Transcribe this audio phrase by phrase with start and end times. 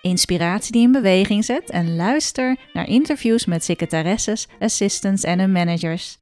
[0.00, 6.18] inspiratie die in beweging zet en luister naar interviews met secretaresses, assistants en hun managers.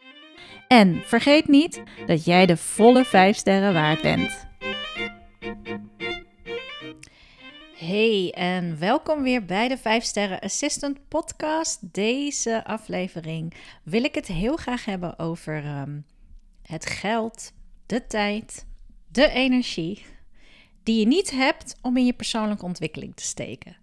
[0.69, 4.47] En vergeet niet dat jij de volle 5 sterren waard bent.
[7.75, 11.95] Hey en welkom weer bij de 5 Sterren Assistant Podcast.
[11.95, 16.01] Deze aflevering wil ik het heel graag hebben over ehm,
[16.63, 17.53] het geld,
[17.87, 18.67] de tijd,
[19.13, 20.05] de energie
[20.89, 23.77] die je niet hebt om in je persoonlijke ontwikkeling te steken.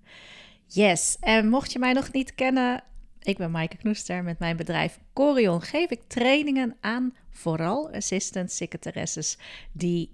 [0.68, 2.84] Yes, en mocht je mij nog niet kennen,
[3.22, 4.24] ik ben Maaike Knoester.
[4.24, 9.38] Met mijn bedrijf Corion geef ik trainingen aan vooral assistant secretaresses
[9.72, 10.12] die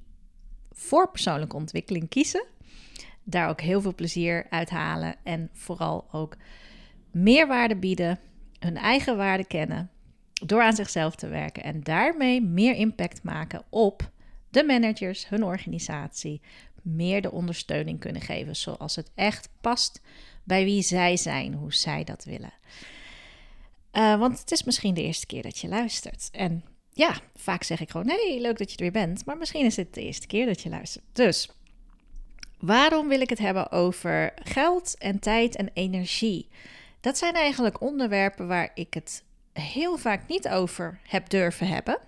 [0.72, 2.46] voor persoonlijke ontwikkeling kiezen.
[3.24, 6.38] Daar ook heel veel plezier uit halen en vooral ook
[7.12, 8.20] meerwaarde bieden,
[8.60, 9.90] hun eigen waarde kennen
[10.46, 14.12] door aan zichzelf te werken en daarmee meer impact maken op
[14.52, 16.42] de managers, hun organisatie,
[16.82, 20.02] meer de ondersteuning kunnen geven zoals het echt past
[20.44, 22.54] bij wie zij zijn, hoe zij dat willen.
[23.94, 26.30] Uh, want het is misschien de eerste keer dat je luistert.
[26.32, 29.26] En ja, vaak zeg ik gewoon: hey, leuk dat je er weer bent.
[29.26, 31.06] Maar misschien is het de eerste keer dat je luistert.
[31.14, 31.50] Dus
[32.60, 36.48] waarom wil ik het hebben over geld en tijd en energie?
[37.02, 42.00] Dat zijn eigenlijk onderwerpen waar ik het heel vaak niet over heb durven hebben.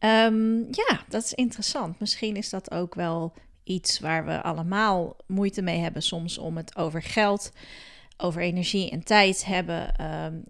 [0.00, 2.00] Um, ja, dat is interessant.
[2.00, 3.32] Misschien is dat ook wel
[3.64, 7.52] iets waar we allemaal moeite mee hebben soms om het over geld,
[8.16, 10.44] over energie en tijd hebben um,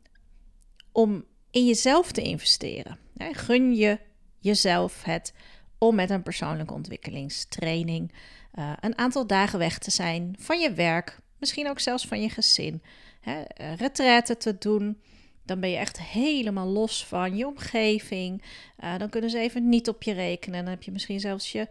[0.93, 2.99] om in jezelf te investeren.
[3.17, 3.99] Gun je
[4.39, 5.34] jezelf het
[5.78, 8.12] om met een persoonlijke ontwikkelingstraining
[8.55, 12.29] uh, een aantal dagen weg te zijn van je werk, misschien ook zelfs van je
[12.29, 12.83] gezin,
[13.21, 15.00] hè, uh, retraite te doen.
[15.44, 18.43] Dan ben je echt helemaal los van je omgeving.
[18.84, 20.61] Uh, dan kunnen ze even niet op je rekenen.
[20.61, 21.69] Dan heb je misschien zelfs je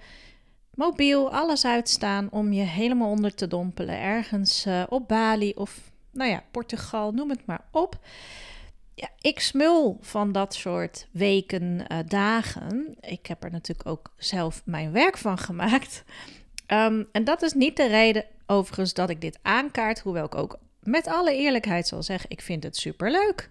[0.75, 3.99] mobiel, alles uitstaan om je helemaal onder te dompelen.
[3.99, 7.99] Ergens op Bali of, nou ja, Portugal, noem het maar op
[9.01, 12.95] ja, ik smul van dat soort weken, uh, dagen.
[12.99, 16.03] Ik heb er natuurlijk ook zelf mijn werk van gemaakt.
[16.67, 19.99] Um, en dat is niet de reden, overigens, dat ik dit aankaart.
[19.99, 23.49] Hoewel ik ook met alle eerlijkheid zal zeggen: ik vind het superleuk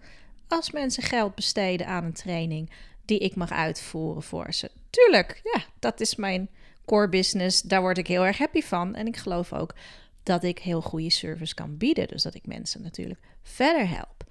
[0.48, 2.70] als mensen geld besteden aan een training
[3.04, 4.70] die ik mag uitvoeren voor ze.
[4.90, 6.48] Tuurlijk, ja, dat is mijn
[6.90, 7.62] core business.
[7.62, 8.94] Daar word ik heel erg happy van.
[8.94, 9.74] En ik geloof ook
[10.22, 12.08] dat ik heel goede service kan bieden.
[12.08, 14.24] Dus dat ik mensen natuurlijk verder help.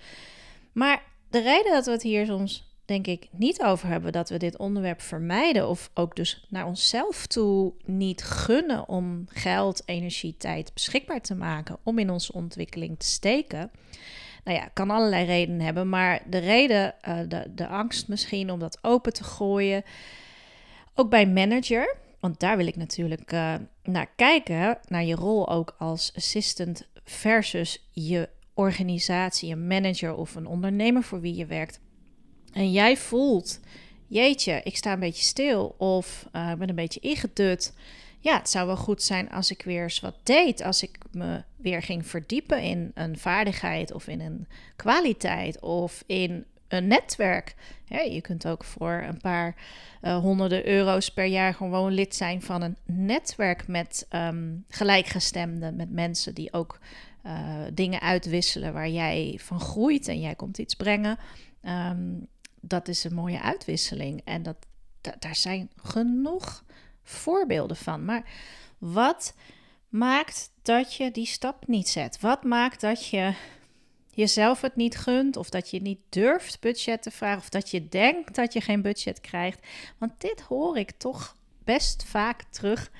[0.71, 4.37] Maar de reden dat we het hier soms, denk ik, niet over hebben, dat we
[4.37, 10.73] dit onderwerp vermijden of ook dus naar onszelf toe niet gunnen om geld, energie, tijd
[10.73, 13.71] beschikbaar te maken om in onze ontwikkeling te steken.
[14.43, 16.95] Nou ja, kan allerlei redenen hebben, maar de reden,
[17.27, 19.83] de, de angst misschien om dat open te gooien,
[20.95, 25.75] ook bij manager, want daar wil ik natuurlijk uh, naar kijken, naar je rol ook
[25.77, 31.79] als assistant versus je organisatie, een manager of een ondernemer voor wie je werkt.
[32.53, 33.59] En jij voelt,
[34.07, 37.73] jeetje, ik sta een beetje stil of uh, ben een beetje ingedut.
[38.19, 40.61] Ja, het zou wel goed zijn als ik weer eens wat deed.
[40.61, 46.45] Als ik me weer ging verdiepen in een vaardigheid of in een kwaliteit of in
[46.69, 47.55] een netwerk.
[47.87, 49.55] je kunt ook voor een paar
[50.01, 55.91] uh, honderden euro's per jaar gewoon lid zijn van een netwerk met um, gelijkgestemden, met
[55.91, 56.79] mensen die ook
[57.25, 57.33] uh,
[57.73, 61.17] dingen uitwisselen waar jij van groeit en jij komt iets brengen.
[61.63, 62.27] Um,
[62.61, 64.21] dat is een mooie uitwisseling.
[64.25, 64.57] En dat,
[65.19, 66.63] daar zijn genoeg
[67.03, 68.05] voorbeelden van.
[68.05, 68.23] Maar
[68.77, 69.33] wat
[69.89, 72.19] maakt dat je die stap niet zet?
[72.19, 73.33] Wat maakt dat je
[74.19, 77.89] jezelf het niet gunt of dat je niet durft budget te vragen of dat je
[77.89, 79.67] denkt dat je geen budget krijgt?
[79.97, 82.91] Want dit hoor ik toch best vaak terug.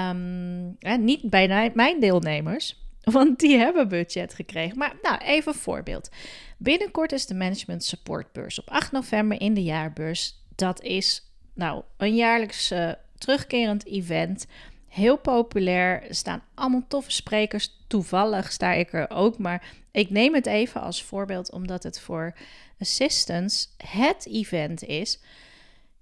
[0.00, 4.78] Um, niet bij mijn deelnemers, want die hebben budget gekregen.
[4.78, 6.10] Maar nou, even een voorbeeld.
[6.58, 10.42] Binnenkort is de Management Support Beurs op 8 november in de jaarbeurs.
[10.54, 14.46] Dat is nou een jaarlijkse terugkerend event.
[14.94, 16.02] Heel populair.
[16.08, 17.70] Er staan allemaal toffe sprekers.
[17.86, 19.38] Toevallig sta ik er ook.
[19.38, 22.34] Maar ik neem het even als voorbeeld omdat het voor
[22.78, 25.20] assistants het event is.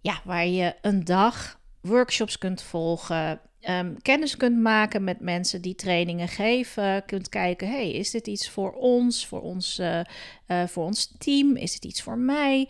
[0.01, 3.41] Ja, waar je een dag workshops kunt volgen.
[3.69, 7.05] Um, kennis kunt maken met mensen die trainingen geven.
[7.07, 10.01] Kunt kijken, hey, is dit iets voor ons, voor ons, uh,
[10.49, 11.57] uh, voor ons team?
[11.57, 12.69] Is het iets voor mij?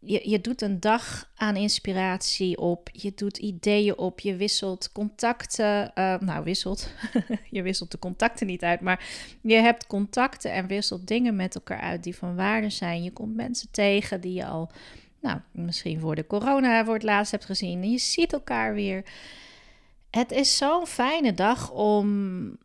[0.00, 2.88] Je, je doet een dag aan inspiratie op.
[2.92, 4.20] Je doet ideeën op.
[4.20, 5.92] Je wisselt contacten.
[5.94, 6.92] Uh, nou, wisselt.
[7.50, 8.80] je wisselt de contacten niet uit.
[8.80, 9.06] Maar
[9.40, 13.02] je hebt contacten en wisselt dingen met elkaar uit die van waarde zijn.
[13.02, 14.70] Je komt mensen tegen die je al,
[15.20, 17.82] nou, misschien voor de corona voor het laatst hebt gezien.
[17.82, 19.04] En je ziet elkaar weer.
[20.10, 22.58] Het is zo'n fijne dag om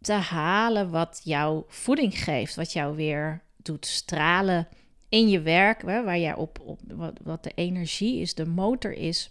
[0.00, 4.68] te halen wat jouw voeding geeft, wat jou weer doet stralen
[5.10, 8.92] in je werk, hè, waar jij op, op wat, wat de energie is, de motor
[8.92, 9.30] is,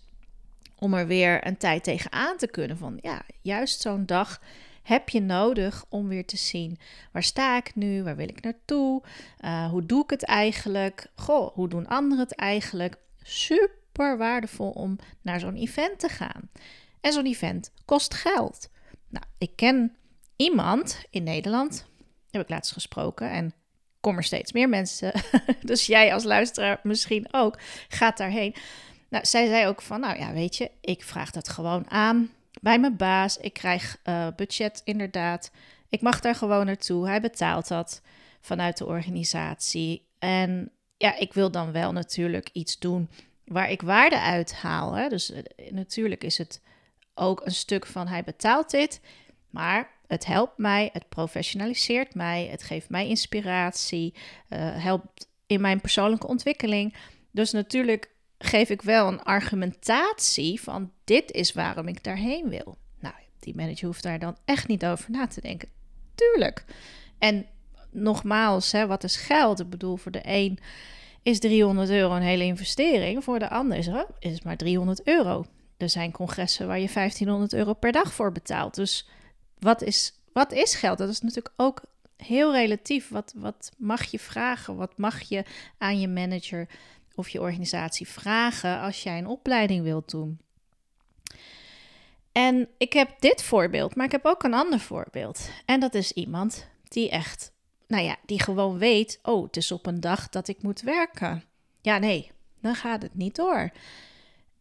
[0.76, 2.78] om er weer een tijd tegenaan te kunnen.
[2.78, 4.42] Van ja, juist zo'n dag
[4.84, 6.80] heb je nodig om weer te zien
[7.12, 9.02] waar sta ik nu, waar wil ik naartoe,
[9.46, 12.98] uh, hoe doe ik het eigenlijk, goh, hoe doen anderen het eigenlijk.
[13.22, 16.50] Super waardevol om naar zo'n event te gaan.
[17.02, 18.70] En zo'n event kost geld.
[19.10, 19.96] Nou, ik ken
[20.36, 21.86] iemand in Nederland,
[22.32, 23.54] heb ik laatst gesproken en
[24.00, 25.14] kom er steeds meer mensen.
[25.62, 28.56] dus jij als luisteraar misschien ook, gaat daarheen.
[29.10, 32.30] Nou, zij zei ook van, nou ja, weet je, ik vraag dat gewoon aan
[32.62, 33.38] bij mijn baas.
[33.38, 35.52] Ik krijg uh, budget inderdaad.
[35.90, 37.08] Ik mag daar gewoon naartoe.
[37.08, 38.02] Hij betaalt dat
[38.42, 40.08] vanuit de organisatie.
[40.20, 43.10] En ja, ik wil dan wel natuurlijk iets doen
[43.46, 45.10] waar ik waarde uit haal.
[45.10, 45.38] Dus uh,
[45.70, 46.62] natuurlijk is het
[47.14, 49.02] ook een stuk van hij betaalt dit,
[49.50, 54.14] maar het helpt mij, het professionaliseert mij, het geeft mij inspiratie,
[54.50, 56.96] uh, helpt in mijn persoonlijke ontwikkeling.
[57.32, 62.78] Dus natuurlijk geef ik wel een argumentatie van dit is waarom ik daarheen wil.
[63.00, 65.70] Nou, die manager hoeft daar dan echt niet over na te denken.
[66.16, 66.66] Tuurlijk.
[67.18, 67.46] En
[67.92, 69.60] nogmaals, hè, wat is geld?
[69.60, 70.60] Ik bedoel, voor de een
[71.24, 73.88] is 300 euro een hele investering, voor de ander is,
[74.20, 75.46] is het maar 300 euro
[75.80, 78.76] er zijn congressen waar je 1500 euro per dag voor betaalt.
[78.76, 79.08] Dus
[79.60, 80.98] wat is, wat is geld?
[80.98, 81.82] Dat is natuurlijk ook
[82.18, 83.10] heel relatief.
[83.10, 84.76] Wat, wat mag je vragen?
[84.76, 85.44] Wat mag je
[85.78, 86.68] aan je manager
[87.16, 90.40] of je organisatie vragen als jij een opleiding wilt doen?
[92.32, 95.50] En ik heb dit voorbeeld, maar ik heb ook een ander voorbeeld.
[95.66, 97.52] En dat is iemand die echt,
[97.88, 101.44] nou ja, die gewoon weet: oh, het is op een dag dat ik moet werken.
[101.82, 103.72] Ja, nee, dan gaat het niet door.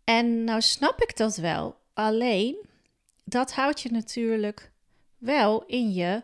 [0.05, 1.77] En nou snap ik dat wel.
[1.95, 2.57] Alleen,
[3.25, 4.71] dat houdt je natuurlijk
[5.19, 6.21] wel in je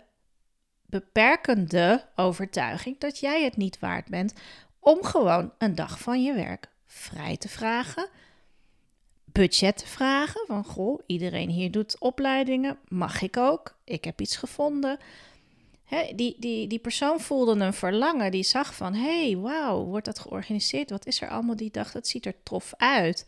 [0.87, 4.32] beperkende overtuiging dat jij het niet waard bent
[4.79, 8.08] om gewoon een dag van je werk vrij te vragen,
[9.25, 10.44] budget te vragen.
[10.46, 13.76] Van goh, iedereen hier doet opleidingen, mag ik ook?
[13.85, 14.99] Ik heb iets gevonden.
[16.14, 20.90] die, die, die persoon voelde een verlangen, die zag van, hey, wauw, wordt dat georganiseerd?
[20.90, 21.93] Wat is er allemaal die dag?
[21.93, 23.26] Dat ziet er tof uit.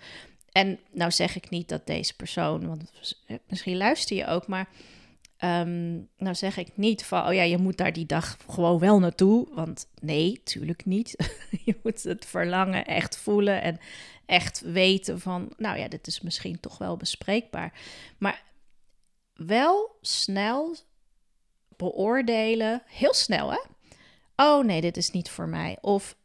[0.53, 3.15] En nou zeg ik niet dat deze persoon, want
[3.49, 4.69] misschien luister je ook, maar
[5.41, 8.99] um, nou zeg ik niet van, oh ja, je moet daar die dag gewoon wel
[8.99, 9.47] naartoe.
[9.55, 11.17] Want nee, tuurlijk niet.
[11.65, 13.79] je moet het verlangen echt voelen en
[14.27, 17.73] echt weten van, nou ja, dit is misschien toch wel bespreekbaar.
[18.19, 18.43] Maar
[19.35, 20.77] wel snel
[21.77, 23.61] beoordelen, heel snel hè.
[24.37, 25.79] Oh nee, dit is niet voor mij.
[25.81, 26.17] Of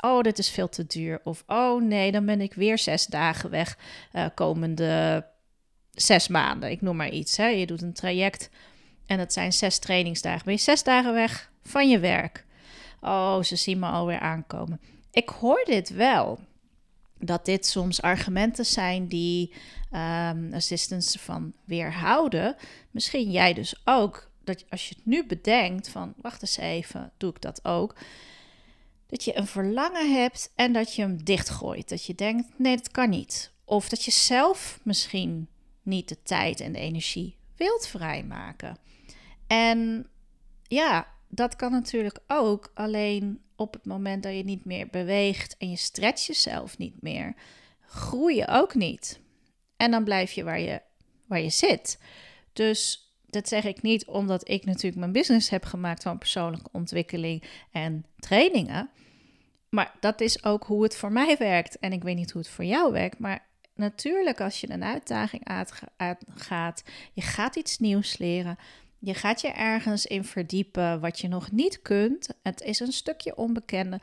[0.00, 1.20] oh, dit is veel te duur.
[1.24, 3.78] Of oh nee, dan ben ik weer zes dagen weg
[4.12, 5.26] uh, komende
[5.96, 6.70] zes maanden.
[6.70, 7.36] Ik noem maar iets.
[7.36, 7.46] Hè.
[7.46, 8.50] Je doet een traject
[9.06, 10.44] en dat zijn zes trainingsdagen.
[10.44, 12.44] Ben je zes dagen weg van je werk?
[13.00, 14.80] Oh, ze zien me alweer aankomen.
[15.10, 16.38] Ik hoor dit wel.
[17.18, 19.52] Dat dit soms argumenten zijn die
[19.92, 22.56] um, assistants van weerhouden.
[22.90, 24.30] Misschien jij dus ook.
[24.44, 27.94] Dat als je het nu bedenkt van, wacht eens even, doe ik dat ook
[29.06, 31.88] dat je een verlangen hebt en dat je hem dichtgooit.
[31.88, 33.52] Dat je denkt, nee, dat kan niet.
[33.64, 35.48] Of dat je zelf misschien
[35.86, 38.76] niet de tijd en de energie wilt vrijmaken.
[39.46, 40.06] En
[40.62, 42.70] ja, dat kan natuurlijk ook.
[42.74, 47.34] Alleen op het moment dat je niet meer beweegt en je stretcht jezelf niet meer,
[47.80, 49.20] groei je ook niet.
[49.76, 50.82] En dan blijf je waar je,
[51.26, 51.98] waar je zit.
[52.52, 57.42] Dus dat zeg ik niet omdat ik natuurlijk mijn business heb gemaakt van persoonlijke ontwikkeling
[57.72, 58.90] en trainingen.
[59.68, 61.78] Maar dat is ook hoe het voor mij werkt.
[61.78, 63.18] En ik weet niet hoe het voor jou werkt.
[63.18, 65.44] Maar natuurlijk, als je een uitdaging
[65.96, 68.58] aangaat, je gaat iets nieuws leren.
[68.98, 72.28] Je gaat je ergens in verdiepen wat je nog niet kunt.
[72.42, 74.00] Het is een stukje onbekende.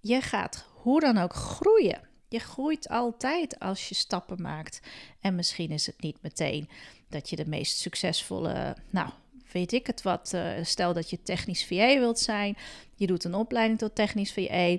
[0.00, 2.00] Je gaat hoe dan ook groeien.
[2.28, 4.80] Je groeit altijd als je stappen maakt.
[5.20, 6.68] En misschien is het niet meteen
[7.08, 9.10] dat je de meest succesvolle, nou,
[9.52, 10.32] weet ik het wat.
[10.34, 12.56] Uh, stel dat je technisch VA wilt zijn.
[12.94, 14.76] Je doet een opleiding tot technisch VA.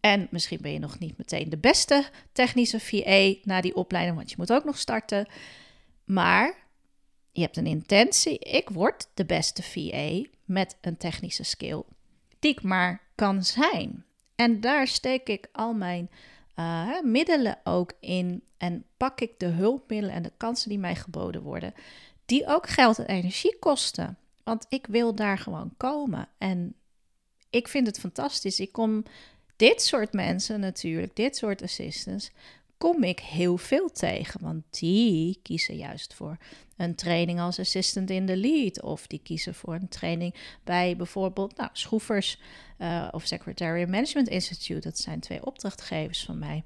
[0.00, 4.30] En misschien ben je nog niet meteen de beste technische VA na die opleiding, want
[4.30, 5.28] je moet ook nog starten.
[6.04, 6.54] Maar
[7.32, 8.38] je hebt een intentie.
[8.38, 11.82] Ik word de beste VA met een technische skill
[12.38, 14.04] die ik maar kan zijn.
[14.34, 16.10] En daar steek ik al mijn
[16.56, 21.42] uh, middelen ook in en pak ik de hulpmiddelen en de kansen die mij geboden
[21.42, 21.74] worden,
[22.26, 24.18] die ook geld en energie kosten.
[24.44, 26.28] Want ik wil daar gewoon komen.
[26.38, 26.74] En
[27.50, 28.60] ik vind het fantastisch.
[28.60, 29.02] Ik kom
[29.58, 32.30] dit soort mensen natuurlijk, dit soort assistants,
[32.78, 34.40] kom ik heel veel tegen.
[34.42, 36.36] Want die kiezen juist voor
[36.76, 38.82] een training als assistant in de lead.
[38.82, 40.34] Of die kiezen voor een training
[40.64, 42.38] bij bijvoorbeeld nou, Schroefers
[42.78, 44.88] uh, of Secretary Management Institute.
[44.88, 46.64] Dat zijn twee opdrachtgevers van mij.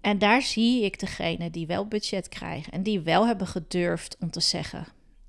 [0.00, 4.30] En daar zie ik degene die wel budget krijgen en die wel hebben gedurfd om
[4.30, 4.86] te zeggen: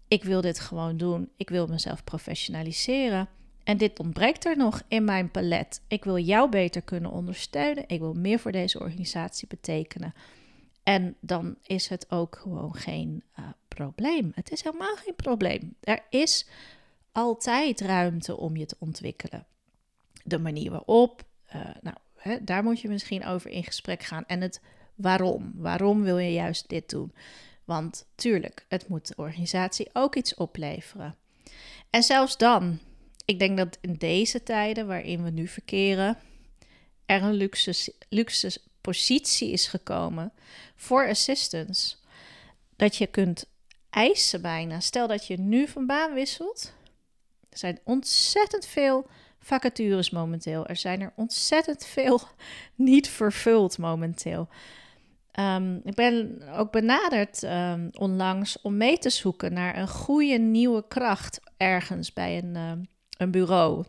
[0.07, 3.29] Ik wil dit gewoon doen, ik wil mezelf professionaliseren.
[3.69, 5.81] En dit ontbreekt er nog in mijn palet.
[5.87, 7.83] Ik wil jou beter kunnen ondersteunen.
[7.87, 10.13] Ik wil meer voor deze organisatie betekenen.
[10.83, 14.31] En dan is het ook gewoon geen uh, probleem.
[14.35, 15.75] Het is helemaal geen probleem.
[15.81, 16.47] Er is
[17.11, 19.45] altijd ruimte om je te ontwikkelen.
[20.23, 21.23] De manier waarop,
[21.55, 24.25] uh, nou, hè, daar moet je misschien over in gesprek gaan.
[24.25, 24.61] En het
[24.95, 25.51] waarom.
[25.55, 27.13] Waarom wil je juist dit doen?
[27.63, 31.15] Want tuurlijk, het moet de organisatie ook iets opleveren.
[31.89, 32.79] En zelfs dan,
[33.29, 36.17] ik denk dat in deze tijden waarin we nu verkeren,
[37.05, 40.33] er een luxe, luxe positie is gekomen
[40.75, 41.95] voor assistance.
[42.75, 43.45] Dat je kunt
[43.89, 44.79] eisen bijna.
[44.79, 46.73] Stel dat je nu van baan wisselt.
[47.49, 49.07] Er zijn ontzettend veel
[49.39, 50.67] vacatures momenteel.
[50.67, 52.21] Er zijn er ontzettend veel
[52.75, 54.47] niet vervuld momenteel.
[55.31, 60.87] Ehm, ik ben ook benaderd um, onlangs om mee te zoeken naar een goede nieuwe
[60.87, 62.87] kracht ergens bij een, um,
[63.19, 63.85] een bureau.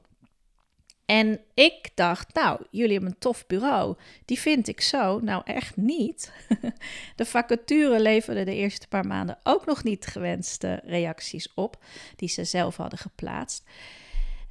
[1.06, 3.96] En ik dacht, nou, jullie hebben een tof bureau.
[4.24, 5.20] Die vind ik zo.
[5.20, 6.32] Nou, echt niet.
[7.16, 11.84] De vacature leverde de eerste paar maanden ook nog niet gewenste reacties op,
[12.16, 13.64] die ze zelf hadden geplaatst.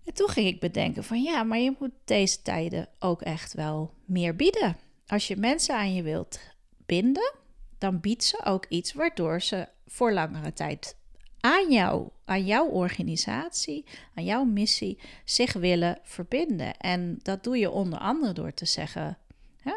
[0.06, 3.94] En toen ging ik bedenken van ja, maar je moet deze tijden ook echt wel
[4.06, 4.78] meer bieden.
[5.08, 6.40] Als je mensen aan je wilt
[6.86, 7.34] binden,
[7.78, 10.96] dan biedt ze ook iets waardoor ze voor langere tijd
[11.40, 16.78] aan jou, aan jouw organisatie, aan jouw missie zich willen verbinden.
[16.78, 19.18] En dat doe je onder andere door te zeggen:
[19.62, 19.74] hè,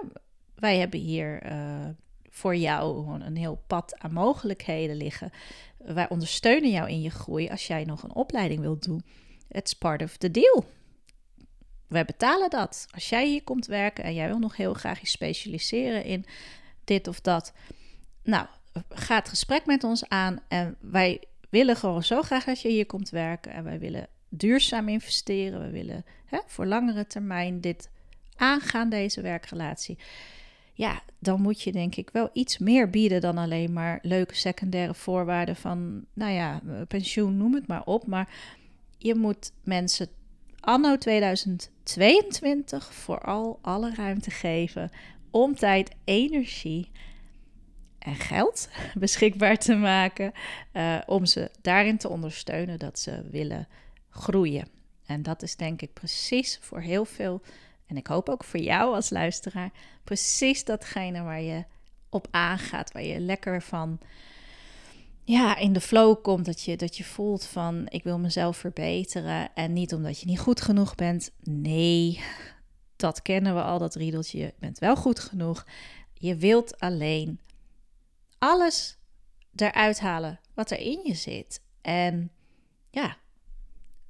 [0.55, 1.89] wij hebben hier uh,
[2.29, 5.31] voor jou een heel pad aan mogelijkheden liggen.
[5.79, 9.05] Wij ondersteunen jou in je groei als jij nog een opleiding wilt doen.
[9.49, 10.65] It's part of the deal.
[11.87, 12.87] Wij betalen dat.
[12.91, 16.25] Als jij hier komt werken en jij wil nog heel graag je specialiseren in
[16.85, 17.53] dit of dat.
[18.23, 18.47] Nou,
[18.89, 22.87] ga het gesprek met ons aan en wij willen gewoon zo graag dat je hier
[22.87, 23.53] komt werken.
[23.53, 25.61] En wij willen duurzaam investeren.
[25.61, 27.91] We willen hè, voor langere termijn dit
[28.37, 29.99] aangaan, deze werkrelatie.
[30.73, 34.95] Ja, dan moet je denk ik wel iets meer bieden dan alleen maar leuke secundaire
[34.95, 38.07] voorwaarden van, nou ja, pensioen, noem het maar op.
[38.07, 38.29] Maar
[38.99, 40.09] je moet mensen
[40.61, 44.91] anno 2022 vooral alle ruimte geven
[45.31, 46.91] om tijd, energie
[48.03, 50.33] en geld beschikbaar te maken
[50.73, 53.69] uh, om ze daarin te ondersteunen dat ze willen
[54.11, 54.69] groeien.
[55.07, 57.43] En dat is denk ik precies voor heel veel,
[57.87, 59.71] en ik hoop ook voor jou als luisteraar,
[60.05, 61.65] precies datgene waar je
[62.09, 63.99] op aangaat, waar je lekker van
[65.25, 69.55] ja, in de flow komt, dat je, dat je voelt van ik wil mezelf verbeteren
[69.55, 71.31] en niet omdat je niet goed genoeg bent.
[71.43, 72.21] Nee,
[72.97, 75.67] dat kennen we al, dat riedeltje, je bent wel goed genoeg.
[76.15, 77.41] Je wilt alleen
[78.43, 78.99] alles
[79.55, 81.63] eruit halen wat er in je zit.
[81.81, 82.31] En
[82.91, 83.17] ja,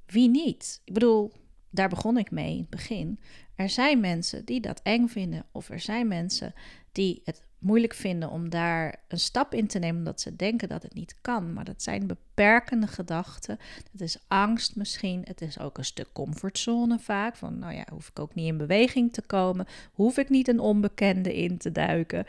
[0.05, 0.81] wie niet?
[0.85, 1.31] Ik bedoel,
[1.69, 3.19] daar begon ik mee in het begin.
[3.55, 6.53] Er zijn mensen die dat eng vinden, of er zijn mensen
[6.91, 10.83] die het moeilijk vinden om daar een stap in te nemen omdat ze denken dat
[10.83, 11.53] het niet kan.
[11.53, 13.57] Maar dat zijn beperkende gedachten.
[13.91, 15.21] Het is angst misschien.
[15.23, 17.35] Het is ook een stuk comfortzone vaak.
[17.35, 19.67] Van nou ja, hoef ik ook niet in beweging te komen.
[19.93, 22.25] Hoef ik niet een onbekende in te duiken.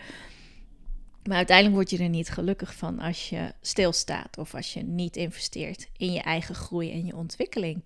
[1.25, 5.17] Maar uiteindelijk word je er niet gelukkig van als je stilstaat of als je niet
[5.17, 7.85] investeert in je eigen groei en je ontwikkeling.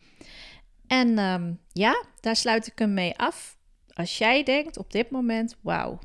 [0.86, 3.56] En ehm, ja, daar sluit ik hem mee af.
[3.92, 5.98] Als jij denkt op dit moment, wauw,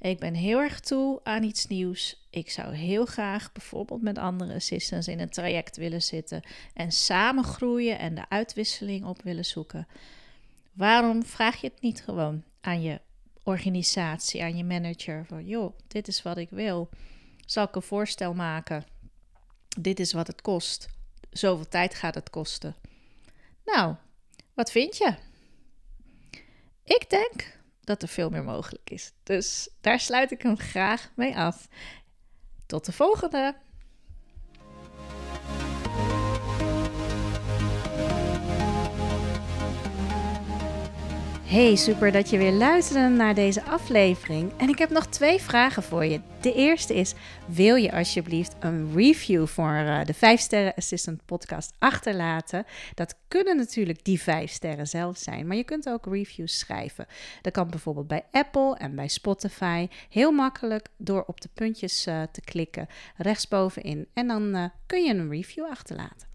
[0.00, 2.26] ik ben heel erg toe aan iets nieuws.
[2.30, 6.42] Ik zou heel graag bijvoorbeeld met andere assistants in een traject willen zitten
[6.74, 9.86] en samen groeien en de uitwisseling op willen zoeken.
[10.72, 13.00] Waarom vraag je het niet gewoon aan je
[13.46, 15.24] organisatie, aan je manager.
[15.26, 16.88] Van joh, dit is wat ik wil.
[17.46, 18.84] Zal ik een voorstel maken?
[19.80, 20.88] Dit is wat het kost.
[21.30, 22.76] Zoveel tijd gaat het kosten.
[23.64, 23.94] Nou,
[24.54, 25.14] wat vind je?
[26.84, 29.12] Ik denk dat er veel meer mogelijk is.
[29.22, 31.68] Dus daar sluit ik hem graag mee af.
[32.66, 33.65] Tot de volgende!
[41.46, 44.52] Hey, super dat je weer luisterde naar deze aflevering.
[44.56, 46.20] En ik heb nog twee vragen voor je.
[46.40, 47.14] De eerste is:
[47.46, 52.64] wil je alsjeblieft een review voor uh, de 5 Sterren Assistant podcast achterlaten?
[52.94, 57.06] Dat kunnen natuurlijk die 5 sterren zelf zijn, maar je kunt ook reviews schrijven.
[57.42, 59.88] Dat kan bijvoorbeeld bij Apple en bij Spotify.
[60.10, 65.14] Heel makkelijk door op de puntjes uh, te klikken rechtsbovenin en dan uh, kun je
[65.14, 66.28] een review achterlaten.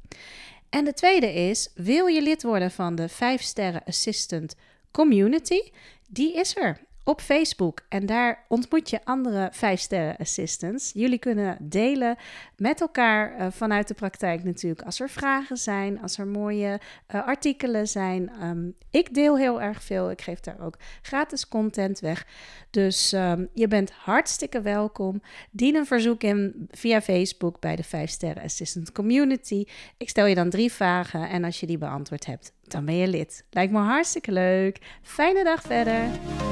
[0.69, 4.55] En de tweede is: wil je lid worden van de 5 Sterren Assistant
[4.91, 5.71] community,
[6.09, 7.81] die is er op Facebook.
[7.89, 10.91] En daar ontmoet je andere 5-sterren assistants.
[10.93, 12.15] Jullie kunnen delen
[12.57, 14.81] met elkaar uh, vanuit de praktijk natuurlijk.
[14.81, 16.79] Als er vragen zijn, als er mooie
[17.15, 18.31] uh, artikelen zijn.
[18.43, 20.11] Um, ik deel heel erg veel.
[20.11, 22.25] Ik geef daar ook gratis content weg.
[22.69, 25.21] Dus um, je bent hartstikke welkom.
[25.51, 29.65] Dien een verzoek in via Facebook bij de 5-sterren assistant community.
[29.97, 33.07] Ik stel je dan drie vragen en als je die beantwoord hebt, dan ben je
[33.07, 33.45] lid.
[33.49, 34.77] Lijkt me hartstikke leuk.
[35.01, 36.50] Fijne dag verder.